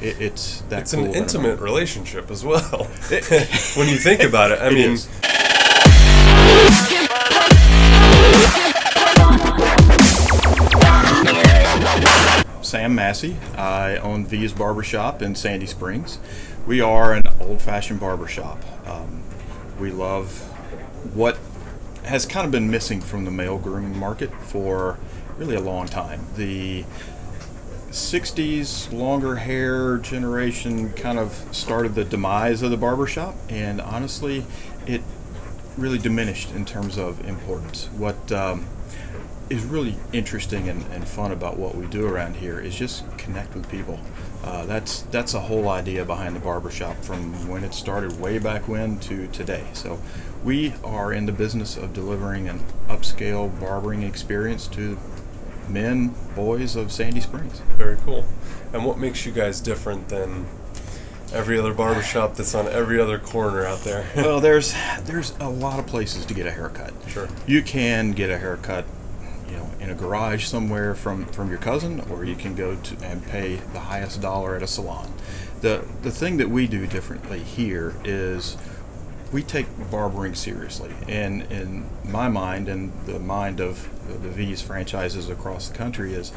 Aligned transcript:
it, 0.00 0.20
it's 0.20 0.60
that. 0.62 0.80
It's 0.82 0.94
cool 0.94 1.04
an 1.04 1.10
of 1.10 1.16
an 1.16 1.22
intimate 1.22 1.60
relationship 1.60 2.30
as 2.30 2.44
well. 2.44 2.60
when 3.76 3.88
you 3.88 3.96
think 3.96 4.22
about 4.22 4.50
it, 4.52 4.60
I 4.60 4.68
It 4.68 4.74
mean, 4.74 4.90
is. 4.92 5.08
Sam 12.62 12.94
Massey. 12.94 13.36
I 13.56 13.96
own 13.96 14.26
V's 14.26 14.52
Barbershop 14.52 15.22
in 15.22 15.34
Sandy 15.34 15.64
Springs. 15.66 16.18
We 16.66 16.82
are 16.82 17.14
an 17.14 17.22
old-fashioned 17.40 17.98
barbershop. 17.98 18.62
Um, 18.86 19.22
we 19.80 19.90
love 19.90 20.30
what 21.14 21.38
has 22.04 22.26
kind 22.26 22.44
of 22.44 22.52
been 22.52 22.70
missing 22.70 23.00
from 23.00 23.24
the 23.24 23.30
male 23.30 23.56
grooming 23.58 23.96
market 23.98 24.30
for 24.42 24.98
really 25.38 25.54
a 25.56 25.60
long 25.60 25.86
time. 25.86 26.26
The 26.36 26.84
60s 27.90 28.92
longer 28.92 29.36
hair 29.36 29.98
generation 29.98 30.92
kind 30.92 31.18
of 31.18 31.32
started 31.52 31.94
the 31.94 32.04
demise 32.04 32.62
of 32.62 32.70
the 32.70 32.76
barbershop, 32.76 33.34
and 33.48 33.80
honestly, 33.80 34.44
it 34.86 35.02
really 35.76 35.98
diminished 35.98 36.52
in 36.54 36.64
terms 36.64 36.98
of 36.98 37.26
importance. 37.26 37.86
What 37.96 38.30
um, 38.32 38.66
is 39.50 39.64
really 39.64 39.96
interesting 40.12 40.68
and, 40.68 40.84
and 40.92 41.06
fun 41.06 41.32
about 41.32 41.56
what 41.56 41.74
we 41.74 41.86
do 41.86 42.06
around 42.06 42.36
here 42.36 42.60
is 42.60 42.74
just 42.74 43.04
connect 43.16 43.54
with 43.54 43.68
people. 43.70 43.98
Uh, 44.44 44.66
that's 44.66 45.02
that's 45.02 45.32
the 45.32 45.40
whole 45.40 45.68
idea 45.68 46.04
behind 46.04 46.36
the 46.36 46.40
barbershop 46.40 46.96
from 47.02 47.48
when 47.48 47.64
it 47.64 47.74
started 47.74 48.20
way 48.20 48.38
back 48.38 48.68
when 48.68 48.98
to 49.00 49.26
today. 49.28 49.64
So 49.72 49.98
we 50.44 50.74
are 50.84 51.12
in 51.12 51.26
the 51.26 51.32
business 51.32 51.76
of 51.76 51.92
delivering 51.92 52.48
an 52.48 52.60
upscale 52.88 53.58
barbering 53.60 54.02
experience 54.02 54.66
to 54.68 54.98
men, 55.68 56.14
boys 56.34 56.76
of 56.76 56.92
Sandy 56.92 57.20
Springs. 57.20 57.60
very 57.76 57.96
cool. 58.04 58.24
And 58.72 58.84
what 58.84 58.98
makes 58.98 59.24
you 59.24 59.32
guys 59.32 59.60
different 59.60 60.08
than 60.08 60.46
every 61.32 61.58
other 61.58 61.74
barbershop 61.74 62.34
that's 62.34 62.54
on 62.54 62.66
every 62.68 63.00
other 63.00 63.18
corner 63.18 63.64
out 63.64 63.80
there? 63.80 64.06
well, 64.16 64.40
there's 64.40 64.74
there's 65.02 65.34
a 65.40 65.48
lot 65.48 65.78
of 65.78 65.86
places 65.86 66.26
to 66.26 66.34
get 66.34 66.46
a 66.46 66.50
haircut. 66.50 66.92
Sure. 67.06 67.28
You 67.46 67.62
can 67.62 68.12
get 68.12 68.30
a 68.30 68.38
haircut, 68.38 68.84
you 69.48 69.56
know, 69.56 69.70
in 69.80 69.90
a 69.90 69.94
garage 69.94 70.44
somewhere 70.44 70.94
from 70.94 71.24
from 71.26 71.48
your 71.50 71.58
cousin, 71.58 72.00
or 72.10 72.24
you 72.24 72.34
can 72.36 72.54
go 72.54 72.76
to 72.76 73.04
and 73.04 73.24
pay 73.26 73.56
the 73.72 73.80
highest 73.80 74.20
dollar 74.20 74.56
at 74.56 74.62
a 74.62 74.66
salon. 74.66 75.12
The 75.60 75.84
the 76.02 76.10
thing 76.10 76.36
that 76.38 76.50
we 76.50 76.66
do 76.66 76.86
differently 76.86 77.40
here 77.40 77.94
is 78.04 78.56
we 79.32 79.42
take 79.42 79.66
barbering 79.90 80.34
seriously, 80.34 80.90
and 81.06 81.42
in 81.52 81.86
my 82.04 82.28
mind 82.28 82.68
and 82.68 82.92
the 83.06 83.18
mind 83.18 83.60
of 83.60 83.88
the 84.22 84.28
V's 84.28 84.62
franchises 84.62 85.28
across 85.28 85.68
the 85.68 85.76
country 85.76 86.14
is 86.14 86.32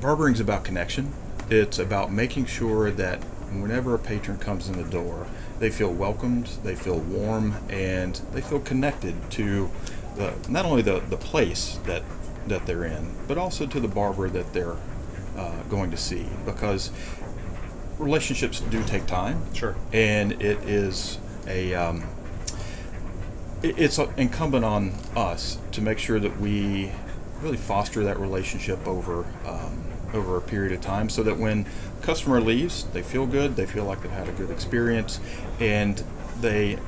barbering's 0.00 0.40
about 0.40 0.64
connection. 0.64 1.12
It's 1.50 1.78
about 1.78 2.12
making 2.12 2.46
sure 2.46 2.90
that 2.92 3.22
whenever 3.52 3.94
a 3.94 3.98
patron 3.98 4.38
comes 4.38 4.68
in 4.68 4.76
the 4.76 4.88
door, 4.88 5.26
they 5.58 5.70
feel 5.70 5.92
welcomed, 5.92 6.46
they 6.62 6.74
feel 6.74 6.98
warm, 6.98 7.54
and 7.68 8.14
they 8.32 8.40
feel 8.40 8.60
connected 8.60 9.30
to 9.32 9.70
the, 10.16 10.32
not 10.48 10.64
only 10.64 10.82
the, 10.82 11.00
the 11.00 11.16
place 11.16 11.78
that 11.86 12.02
that 12.46 12.66
they're 12.66 12.84
in, 12.84 13.14
but 13.26 13.38
also 13.38 13.66
to 13.66 13.80
the 13.80 13.88
barber 13.88 14.28
that 14.28 14.52
they're 14.52 14.76
uh, 15.36 15.62
going 15.70 15.90
to 15.90 15.96
see. 15.96 16.26
Because 16.44 16.90
relationships 17.98 18.60
do 18.60 18.82
take 18.84 19.06
time, 19.06 19.42
Sure. 19.54 19.74
and 19.94 20.32
it 20.42 20.58
is 20.68 21.18
a 21.48 21.74
um, 21.74 22.04
it- 23.62 23.78
it's 23.78 23.98
incumbent 24.16 24.64
on 24.64 24.92
us 25.16 25.58
to 25.72 25.80
make 25.80 25.98
sure 25.98 26.20
that 26.20 26.40
we 26.40 26.90
really 27.42 27.56
foster 27.56 28.04
that 28.04 28.18
relationship 28.18 28.86
over 28.86 29.24
um, 29.46 29.84
over 30.12 30.36
a 30.36 30.40
period 30.40 30.72
of 30.72 30.80
time, 30.80 31.08
so 31.08 31.22
that 31.24 31.38
when 31.38 31.66
customer 32.02 32.40
leaves, 32.40 32.84
they 32.92 33.02
feel 33.02 33.26
good, 33.26 33.56
they 33.56 33.66
feel 33.66 33.84
like 33.84 34.02
they've 34.02 34.10
had 34.12 34.28
a 34.28 34.32
good 34.32 34.50
experience, 34.50 35.18
and 35.58 36.04
they 36.40 36.78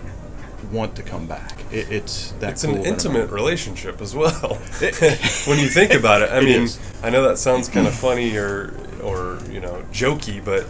want 0.70 0.94
to 0.96 1.02
come 1.02 1.26
back. 1.26 1.58
It, 1.72 1.90
it's 1.90 2.32
that 2.40 2.52
It's 2.52 2.64
cool 2.64 2.76
an 2.76 2.86
intimate 2.86 3.30
relationship 3.30 4.00
as 4.00 4.14
well. 4.14 4.30
when 5.46 5.58
you 5.58 5.68
think 5.68 5.92
about 5.94 6.22
it, 6.22 6.30
I 6.30 6.38
It 6.38 6.44
mean, 6.44 6.62
is. 6.62 6.78
I 7.02 7.10
know 7.10 7.22
that 7.28 7.38
sounds 7.38 7.68
kind 7.68 7.86
of 7.86 7.94
funny 7.94 8.36
or 8.36 8.74
or 9.02 9.38
you 9.50 9.60
know 9.60 9.82
jokey, 9.92 10.44
but 10.44 10.64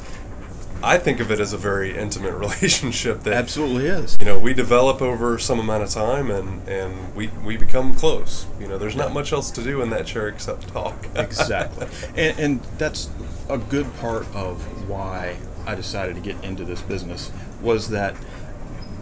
I 0.82 0.98
think 0.98 1.20
of 1.20 1.30
it 1.30 1.40
as 1.40 1.52
a 1.52 1.58
very 1.58 1.96
intimate 1.96 2.34
relationship 2.38 3.22
that 3.22 3.32
Absolutely 3.32 3.86
is. 3.86 4.16
you 4.20 4.26
know 4.26 4.38
we 4.38 4.54
develop 4.54 5.02
over 5.02 5.38
some 5.38 5.58
amount 5.58 5.82
of 5.82 5.90
time 5.90 6.30
and 6.30 6.68
and 6.68 7.14
we 7.14 7.28
we 7.44 7.56
become 7.56 7.94
close. 7.94 8.46
You 8.60 8.68
know, 8.68 8.78
there's 8.78 8.96
not 8.96 9.12
much 9.12 9.32
else 9.32 9.50
to 9.52 9.62
do 9.62 9.82
in 9.82 9.90
that 9.90 10.06
chair 10.06 10.28
except 10.28 10.68
talk. 10.68 11.06
exactly 11.16 11.86
and, 12.16 12.38
and 12.38 12.60
that's 12.78 13.10
a 13.48 13.58
good 13.58 13.92
part 13.96 14.26
of 14.34 14.88
why 14.88 15.36
i 15.66 15.74
decided 15.74 16.14
to 16.14 16.20
get 16.20 16.42
into 16.44 16.64
this 16.64 16.82
business 16.82 17.32
was 17.62 17.90
that 17.90 18.14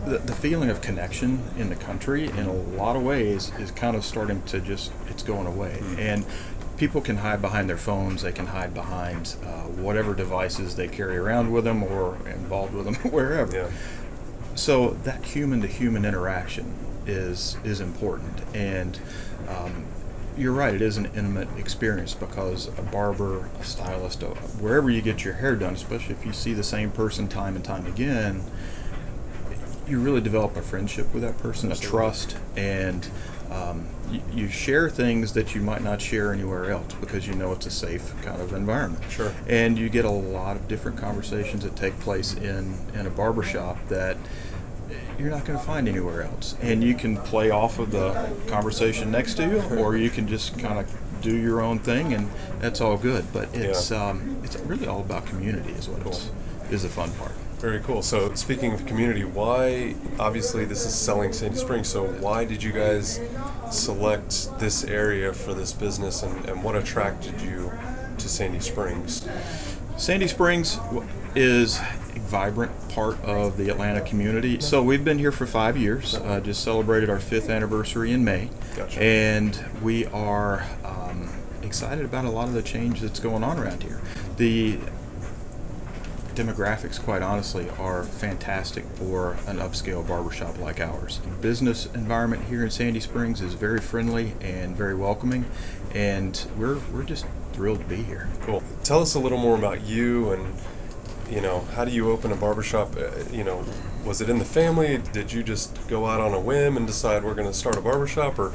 the, 0.04 0.18
the 0.18 0.34
feeling 0.34 0.70
of 0.70 0.80
connection 0.80 1.42
in 1.56 1.70
the 1.70 1.76
country 1.76 2.26
in 2.26 2.46
a 2.46 2.52
lot 2.52 2.96
of 2.96 3.02
ways 3.02 3.52
is 3.58 3.70
kind 3.70 3.96
of 3.96 4.04
starting 4.04 4.42
to 4.42 4.60
just 4.60 4.92
it's 5.08 5.22
going 5.22 5.46
away 5.46 5.78
mm-hmm. 5.80 5.98
and 5.98 6.26
people 6.76 7.00
can 7.00 7.18
hide 7.18 7.40
behind 7.40 7.68
their 7.68 7.76
phones 7.76 8.22
they 8.22 8.32
can 8.32 8.46
hide 8.46 8.74
behind 8.74 9.36
uh, 9.44 9.62
whatever 9.62 10.14
devices 10.14 10.76
they 10.76 10.88
carry 10.88 11.16
around 11.16 11.52
with 11.52 11.64
them 11.64 11.82
or 11.82 12.16
involved 12.26 12.74
with 12.74 12.84
them 12.84 12.94
wherever. 13.12 13.54
Yeah. 13.54 13.70
so 14.54 14.90
that 15.04 15.24
human 15.24 15.60
to 15.60 15.66
human 15.66 16.04
interaction 16.04 16.74
is 17.06 17.56
is 17.64 17.80
important. 17.80 18.42
And 18.54 18.98
um, 19.48 19.84
you're 20.36 20.52
right 20.52 20.74
it 20.74 20.82
is 20.82 20.96
an 20.96 21.06
intimate 21.06 21.48
experience 21.56 22.14
because 22.14 22.66
a 22.78 22.82
barber 22.82 23.48
a 23.60 23.64
stylist 23.64 24.22
a, 24.22 24.26
wherever 24.26 24.90
you 24.90 25.00
get 25.00 25.24
your 25.24 25.34
hair 25.34 25.54
done 25.54 25.74
especially 25.74 26.14
if 26.14 26.26
you 26.26 26.32
see 26.32 26.52
the 26.52 26.62
same 26.64 26.90
person 26.90 27.28
time 27.28 27.54
and 27.54 27.64
time 27.64 27.86
again 27.86 28.42
you 29.86 30.00
really 30.00 30.20
develop 30.20 30.56
a 30.56 30.62
friendship 30.62 31.12
with 31.14 31.22
that 31.22 31.38
person 31.38 31.70
a 31.70 31.76
trust 31.76 32.36
and 32.56 33.08
um, 33.50 33.87
you, 34.10 34.21
you 34.32 34.49
share 34.49 34.88
things 34.91 35.32
that 35.34 35.55
you 35.55 35.60
might 35.60 35.82
not 35.82 36.00
share 36.00 36.32
anywhere 36.32 36.71
else 36.71 36.93
because 36.94 37.27
you 37.27 37.34
know 37.34 37.53
it's 37.53 37.66
a 37.66 37.71
safe 37.71 38.15
kind 38.22 38.41
of 38.41 38.53
environment. 38.53 39.03
Sure. 39.10 39.32
and 39.49 39.78
you 39.78 39.88
get 39.88 40.05
a 40.05 40.10
lot 40.10 40.56
of 40.56 40.69
different 40.69 40.99
conversations 40.99 41.62
that 41.65 41.77
take 41.77 41.99
place 42.00 42.34
in 42.34 42.77
in 42.94 43.06
a 43.06 43.10
barbershop 43.10 43.77
that 43.88 44.16
you're 45.19 45.31
not 45.31 45.44
going 45.44 45.59
to 45.59 45.65
find 45.65 45.88
anywhere 45.88 46.22
else. 46.22 46.56
And 46.60 46.82
you 46.82 46.94
can 46.94 47.16
play 47.16 47.50
off 47.50 47.78
of 47.78 47.91
the 47.93 48.28
conversation 48.49 49.10
next 49.10 49.34
to 49.34 49.44
you 49.47 49.61
or 49.78 49.97
you 49.97 50.11
can 50.11 50.26
just 50.26 50.59
kind 50.59 50.78
of 50.78 50.93
do 51.22 51.37
your 51.37 51.61
own 51.62 51.78
thing 51.78 52.12
and 52.12 52.28
that's 52.61 52.81
all 52.81 52.97
good. 52.97 53.25
But 53.32 53.49
it's 53.55 53.91
Yeah. 53.91 54.09
um, 54.11 54.41
it's 54.43 54.56
really 54.61 54.87
all 54.87 55.00
about 55.00 55.26
community 55.26 55.72
is 55.72 55.88
what 55.88 56.06
it's, 56.06 56.31
is 56.71 56.82
the 56.82 56.88
fun 56.88 57.11
part 57.12 57.32
Very 57.64 57.80
cool. 57.80 58.02
So, 58.02 58.34
speaking 58.34 58.75
of 58.75 58.84
community, 58.84 59.25
why? 59.25 59.94
Obviously, 60.19 60.66
this 60.66 60.84
is 60.84 60.94
selling 60.94 61.32
Sandy 61.32 61.56
Springs. 61.56 61.88
So, 61.88 62.04
why 62.04 62.44
did 62.44 62.62
you 62.62 62.72
guys 62.72 63.20
select 63.70 64.58
this 64.58 64.84
area 64.84 65.32
for 65.32 65.54
this 65.54 65.72
business, 65.72 66.22
and, 66.22 66.44
and 66.44 66.62
what 66.62 66.76
attracted 66.76 67.41
you 67.41 67.72
to 68.19 68.28
Sandy 68.28 68.60
Springs? 68.60 69.26
Sandy 69.97 70.28
Springs 70.28 70.78
is 71.34 71.80
a 72.14 72.19
vibrant 72.19 72.70
part 72.91 73.19
of 73.25 73.56
the 73.56 73.70
Atlanta 73.70 74.02
community. 74.02 74.60
So 74.60 74.82
we've 74.82 75.02
been 75.02 75.19
here 75.19 75.32
for 75.32 75.46
five 75.46 75.78
years. 75.78 76.16
Uh, 76.16 76.41
just 76.41 76.62
celebrated 76.62 77.08
our 77.08 77.19
fifth 77.19 77.48
anniversary 77.48 78.12
in 78.12 78.22
May, 78.25 78.50
Gotcha. 78.76 79.02
and 79.02 79.58
we 79.82 80.04
are 80.08 80.66
um, 80.84 81.31
excited 81.62 82.04
about 82.04 82.26
a 82.26 82.31
lot 82.31 82.46
of 82.46 82.52
the 82.52 82.62
change 82.62 83.00
that's 83.00 83.20
going 83.20 83.42
on 83.42 83.58
around 83.58 83.82
here. 83.82 84.02
The 84.36 84.78
demographics, 86.34 87.02
quite 87.02 87.22
honestly, 87.22 87.68
are 87.78 88.04
fantastic 88.04 88.84
for 88.94 89.32
an 89.46 89.58
upscale 89.58 90.06
barbershop 90.06 90.58
like 90.58 90.80
ours. 90.80 91.18
Business 91.40 91.86
environment 91.94 92.44
here 92.44 92.64
in 92.64 92.70
Sandy 92.70 93.00
Springs 93.00 93.40
is 93.40 93.54
very 93.54 93.80
friendly 93.80 94.32
and 94.40 94.76
very 94.76 94.94
welcoming, 94.94 95.44
and 95.94 96.46
we're 96.56 96.78
we're 96.92 97.04
just 97.04 97.26
thrilled 97.52 97.78
to 97.78 97.84
be 97.84 98.02
here. 98.02 98.28
Cool. 98.42 98.62
Tell 98.82 99.00
us 99.00 99.14
a 99.14 99.20
little 99.20 99.38
more 99.38 99.56
about 99.56 99.82
you 99.82 100.32
and 100.32 100.54
you 101.30 101.40
know 101.40 101.60
how 101.75 101.84
do 101.84 101.90
you 101.90 102.10
open 102.10 102.32
a 102.32 102.37
barbershop? 102.37 102.96
Uh, 102.96 103.10
you 103.32 103.44
know, 103.44 103.64
was 104.04 104.20
it 104.20 104.28
in 104.28 104.38
the 104.38 104.44
family? 104.44 105.00
Did 105.12 105.32
you 105.32 105.42
just 105.42 105.88
go 105.88 106.06
out 106.06 106.20
on 106.20 106.34
a 106.34 106.40
whim 106.40 106.76
and 106.76 106.87
decide 106.87 107.25
we're 107.25 107.34
going 107.34 107.48
to 107.48 107.54
start 107.54 107.76
a 107.76 107.80
barbershop, 107.80 108.38
or 108.38 108.52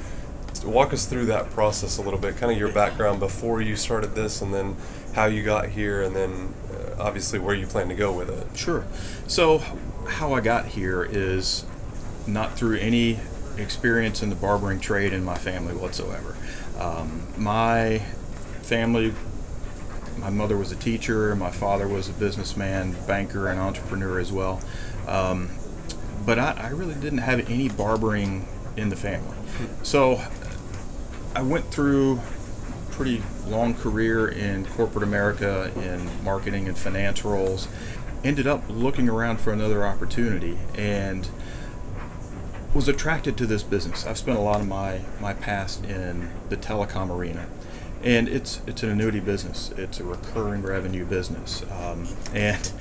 walk 0.64 0.94
us 0.94 1.06
through 1.06 1.26
that 1.26 1.50
process 1.52 1.98
a 1.98 2.02
little 2.02 2.20
bit? 2.20 2.38
Kind 2.38 2.52
of 2.52 2.58
your 2.58 2.72
background 2.72 3.20
before 3.20 3.62
you 3.62 3.76
started 3.76 4.16
this, 4.16 4.42
and 4.42 4.54
then 4.54 4.76
how 5.14 5.26
you 5.26 5.44
got 5.44 5.70
here, 5.70 6.02
and 6.02 6.16
then 6.16 6.54
uh, 6.74 7.02
obviously 7.02 7.40
where 7.40 7.56
you 7.56 7.68
plan 7.68 7.90
to 7.90 7.96
go 7.96 8.12
with 8.12 8.30
it. 8.30 8.58
Sure. 8.58 8.86
So, 9.28 9.60
how 10.08 10.34
I 10.34 10.42
got 10.42 10.66
here 10.66 11.04
is 11.04 11.66
not 12.28 12.58
through 12.58 12.78
any 12.78 13.20
experience 13.58 14.24
in 14.24 14.30
the 14.30 14.36
barbering 14.36 14.80
trade 14.80 15.14
in 15.14 15.24
my 15.24 15.38
family 15.38 15.76
whatsoever. 15.76 16.36
Um, 16.80 17.28
my 17.38 18.00
family, 18.62 19.14
my 20.18 20.30
mother 20.30 20.58
was 20.58 20.72
a 20.72 20.76
teacher, 20.76 21.36
my 21.36 21.52
father 21.52 21.88
was 21.88 22.10
a 22.10 22.14
businessman, 22.14 22.96
banker, 23.08 23.48
and 23.48 23.60
entrepreneur 23.60 24.20
as 24.20 24.32
well. 24.32 24.62
Um, 25.08 25.50
but 26.26 26.40
I, 26.40 26.52
I 26.52 26.70
really 26.70 26.96
didn't 26.96 27.20
have 27.20 27.50
any 27.50 27.70
barbering 27.70 28.48
in 28.78 28.90
the 28.90 28.96
family. 28.96 29.36
So, 29.84 30.22
I 31.36 31.42
went 31.42 31.72
through 31.72 32.18
a 32.18 32.92
pretty 32.92 33.22
long 33.46 33.74
career 33.76 34.28
in 34.28 34.66
corporate 34.66 35.04
America 35.04 35.72
in 35.76 36.24
marketing 36.24 36.68
and 36.68 36.78
finance 36.78 37.24
roles. 37.24 37.68
Ended 38.24 38.48
up 38.48 38.64
looking 38.68 39.08
around 39.08 39.40
for 39.40 39.54
another 39.54 39.86
opportunity 39.86 40.58
and 40.76 41.30
was 42.74 42.88
attracted 42.88 43.38
to 43.38 43.46
this 43.46 43.64
business. 43.64 44.06
I've 44.06 44.18
spent 44.18 44.38
a 44.38 44.42
lot 44.42 44.60
of 44.60 44.68
my, 44.68 45.02
my 45.20 45.34
past 45.34 45.86
in 45.86 46.30
the 46.50 46.58
telecom 46.58 47.10
arena. 47.10 47.48
And 48.02 48.30
it's 48.30 48.62
it's 48.66 48.82
an 48.84 48.92
annuity 48.92 49.20
business. 49.20 49.72
It's 49.78 50.00
a 50.00 50.06
recurring 50.06 50.62
revenue 50.62 51.04
business, 51.04 51.64
um, 51.70 52.08
and 52.34 52.72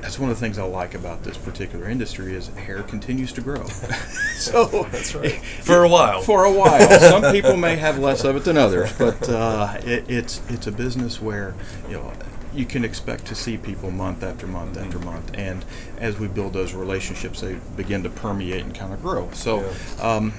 that's 0.00 0.18
one 0.18 0.30
of 0.30 0.36
the 0.36 0.40
things 0.40 0.58
I 0.58 0.64
like 0.64 0.94
about 0.94 1.22
this 1.22 1.36
particular 1.36 1.88
industry 1.88 2.34
is 2.34 2.48
hair 2.48 2.82
continues 2.82 3.32
to 3.34 3.40
grow. 3.40 3.64
so 4.36 4.86
That's 4.90 5.14
right. 5.14 5.40
For 5.62 5.84
a 5.84 5.88
while. 5.88 6.22
For 6.22 6.44
a 6.44 6.52
while. 6.52 7.00
Some 7.00 7.32
people 7.32 7.56
may 7.56 7.76
have 7.76 7.98
less 7.98 8.24
of 8.24 8.36
it 8.36 8.44
than 8.44 8.56
others, 8.56 8.92
but 8.98 9.28
uh, 9.28 9.78
it, 9.84 10.08
it's 10.08 10.40
it's 10.48 10.66
a 10.66 10.72
business 10.72 11.20
where 11.20 11.54
you 11.88 11.94
know 11.94 12.12
you 12.52 12.64
can 12.64 12.84
expect 12.84 13.26
to 13.26 13.34
see 13.34 13.56
people 13.56 13.90
month 13.90 14.22
after 14.22 14.46
month 14.46 14.76
after 14.76 14.98
month, 14.98 15.30
and 15.34 15.64
as 15.98 16.18
we 16.18 16.26
build 16.26 16.52
those 16.52 16.74
relationships, 16.74 17.40
they 17.40 17.58
begin 17.76 18.02
to 18.02 18.10
permeate 18.10 18.64
and 18.64 18.74
kind 18.74 18.92
of 18.92 19.02
grow. 19.02 19.30
So. 19.32 19.60
Yeah. 19.60 20.14
Um, 20.14 20.32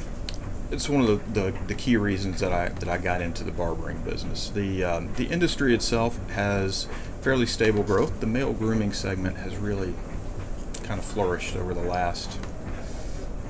it's 0.72 0.88
one 0.88 1.02
of 1.02 1.34
the, 1.34 1.42
the, 1.42 1.58
the, 1.68 1.76
key 1.76 1.98
reasons 1.98 2.40
that 2.40 2.54
I 2.54 2.70
that 2.70 2.88
I 2.88 2.98
got 2.98 3.22
into 3.22 3.44
the 3.44 3.52
barbering 3.52 4.02
business. 4.02 4.50
The 4.50 4.84
um, 4.84 5.14
the 5.16 5.26
industry 5.26 5.76
itself 5.76 6.18
has 6.30 6.88
fairly 7.22 7.46
stable 7.46 7.84
growth. 7.84 8.20
The 8.20 8.28
male 8.28 8.54
grooming 8.54 8.94
segment 8.94 9.38
has 9.38 9.58
really 9.58 9.94
kind 10.84 11.00
of 11.00 11.06
flourished 11.06 11.56
over 11.56 11.74
the 11.74 11.84
last 11.84 12.40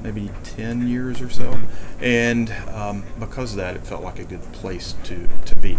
maybe 0.01 0.31
10 0.43 0.87
years 0.87 1.21
or 1.21 1.29
so, 1.29 1.59
and 2.01 2.51
um, 2.73 3.03
because 3.19 3.51
of 3.51 3.57
that, 3.57 3.75
it 3.75 3.85
felt 3.85 4.03
like 4.03 4.17
a 4.17 4.25
good 4.25 4.41
place 4.53 4.95
to 5.03 5.27
to 5.45 5.55
be. 5.59 5.77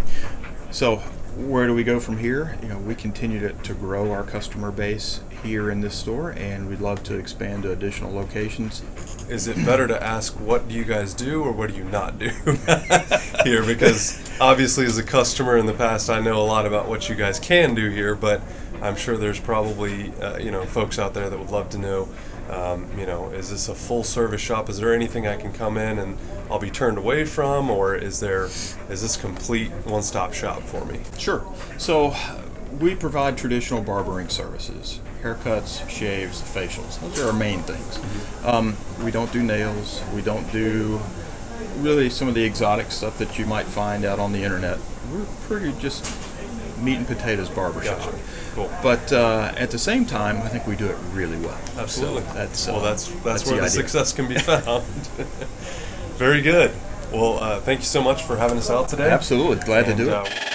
So 0.71 0.97
where 1.37 1.67
do 1.67 1.75
we 1.75 1.83
go 1.83 1.99
from 1.99 2.19
here? 2.19 2.57
You 2.63 2.69
know, 2.69 2.79
we 2.79 2.95
continue 2.95 3.41
to, 3.41 3.53
to 3.53 3.75
grow 3.75 4.13
our 4.13 4.23
customer 4.23 4.71
base 4.71 5.21
here 5.43 5.71
in 5.71 5.81
this 5.81 5.95
store, 5.95 6.31
and 6.31 6.69
we'd 6.69 6.81
love 6.81 7.03
to 7.05 7.17
expand 7.17 7.65
to 7.65 7.73
additional 7.73 8.13
locations. 8.13 8.83
Is 9.29 9.49
it 9.49 9.57
better 9.65 9.87
to 9.87 10.03
ask 10.03 10.39
what 10.41 10.69
do 10.69 10.75
you 10.75 10.85
guys 10.85 11.15
do 11.15 11.43
or 11.43 11.53
what 11.53 11.71
do 11.71 11.77
you 11.77 11.85
not 11.85 12.19
do 12.19 12.29
here? 13.45 13.65
Because 13.65 14.21
obviously, 14.41 14.87
as 14.87 14.99
a 14.99 15.03
customer 15.03 15.57
in 15.57 15.67
the 15.67 15.73
past, 15.73 16.11
I 16.11 16.21
know 16.21 16.41
a 16.41 16.45
lot 16.45 16.67
about 16.67 16.89
what 16.89 17.09
you 17.09 17.15
guys 17.15 17.39
can 17.39 17.75
do 17.75 17.91
here, 17.91 18.15
but 18.15 18.41
I'm 18.81 18.97
sure 18.97 19.17
there's 19.17 19.41
probably 19.41 20.13
uh, 20.21 20.39
you 20.39 20.51
know 20.51 20.65
folks 20.65 20.99
out 20.99 21.15
there 21.15 21.31
that 21.31 21.39
would 21.39 21.51
love 21.51 21.71
to 21.71 21.79
know. 21.79 22.09
Um, 22.51 22.91
you 22.99 23.07
know, 23.07 23.31
is 23.31 23.51
this 23.51 23.69
a 23.69 23.75
full 23.75 24.05
service 24.05 24.41
shop? 24.41 24.69
Is 24.69 24.79
there 24.79 24.93
anything 24.93 25.27
I 25.27 25.37
can 25.37 25.53
come 25.53 25.79
in 25.79 25.99
and 25.99 26.19
I'll 26.51 26.59
be 26.59 26.71
turned 26.71 26.99
away 26.99 27.25
from, 27.25 27.71
or 27.71 27.95
is 27.95 28.21
there 28.21 28.45
is 28.45 28.77
this 28.89 29.17
complete 29.17 29.71
one 29.87 30.03
stop 30.03 30.35
shop 30.35 30.63
for 30.63 30.85
me? 30.85 31.01
Sure. 31.17 31.47
So 31.79 32.15
we 32.81 32.95
provide 32.95 33.37
traditional 33.37 33.83
barbering 33.83 34.29
services 34.29 35.01
haircuts, 35.23 35.89
shaves, 35.89 36.43
facials. 36.43 37.01
Those 37.01 37.21
are 37.21 37.29
our 37.29 37.33
main 37.33 37.63
things. 37.63 38.01
Um, 38.45 38.77
we 39.05 39.13
don't 39.13 39.33
do 39.33 39.41
nails. 39.41 40.03
We 40.15 40.21
don't 40.21 40.51
do 40.53 41.01
really 41.79 42.11
some 42.11 42.27
of 42.29 42.35
the 42.35 42.43
exotic 42.43 42.91
stuff 42.91 43.19
that 43.19 43.39
you 43.39 43.47
might 43.47 43.67
find 43.67 44.05
out 44.05 44.19
on 44.19 44.33
the 44.33 44.43
internet. 44.43 44.79
We're 45.13 45.25
pretty 45.47 45.73
just 45.79 46.05
meat 46.83 46.97
and 46.97 47.07
potatoes 47.07 47.49
barbershop. 47.49 47.99
Gotcha. 47.99 48.19
Cool. 48.55 48.71
But 48.83 49.13
uh, 49.13 49.53
at 49.57 49.71
the 49.71 49.79
same 49.79 50.05
time, 50.05 50.39
I 50.39 50.49
think 50.49 50.67
we 50.67 50.75
do 50.75 50.87
it 50.87 50.97
really 51.13 51.39
well. 51.39 51.59
Absolutely. 51.77 52.23
So 52.23 52.33
that's 52.35 52.69
uh, 52.69 52.73
well, 52.73 52.83
that's 52.83 53.07
that's, 53.07 53.23
that's 53.23 53.47
where 53.47 53.57
the 53.57 53.63
the, 53.63 53.71
success 53.71 54.13
can 54.13 54.27
be 54.27 54.39
found. 54.39 54.85
Very 56.19 56.43
good. 56.43 56.73
Well, 57.13 57.39
uh, 57.39 57.61
thank 57.61 57.81
you 57.81 57.87
so 57.87 58.03
much 58.03 58.23
for 58.23 58.37
having 58.37 58.59
us 58.59 58.71
out 58.71 58.89
today. 58.89 59.11
Absolutely, 59.11 59.65
glad 59.65 59.87
And, 59.87 59.99
to 59.99 60.05
do 60.05 60.11
it. 60.11 60.15
uh, 60.15 60.52